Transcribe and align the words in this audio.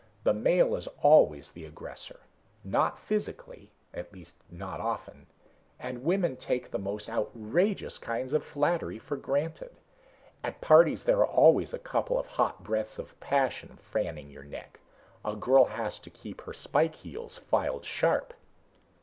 The 0.23 0.33
male 0.33 0.75
is 0.75 0.87
always 1.03 1.51
the 1.51 1.63
aggressor. 1.63 2.21
Not 2.63 2.97
physically 2.97 3.71
at 3.93 4.11
least 4.11 4.35
not 4.49 4.79
often 4.79 5.27
and 5.79 6.01
women 6.03 6.37
take 6.37 6.71
the 6.71 6.79
most 6.79 7.07
outrageous 7.07 7.99
kinds 7.99 8.33
of 8.33 8.43
flattery 8.43 8.97
for 8.97 9.15
granted. 9.15 9.75
At 10.43 10.59
parties 10.59 11.03
there 11.03 11.19
are 11.19 11.27
always 11.27 11.71
a 11.71 11.77
couple 11.77 12.17
of 12.19 12.25
hot 12.25 12.63
breaths 12.63 12.97
of 12.97 13.19
passion 13.19 13.75
fanning 13.77 14.31
your 14.31 14.43
neck. 14.43 14.79
A 15.23 15.35
girl 15.35 15.65
has 15.65 15.99
to 15.99 16.09
keep 16.09 16.41
her 16.41 16.53
spike 16.55 16.95
heels 16.95 17.37
filed 17.37 17.85
sharp." 17.85 18.33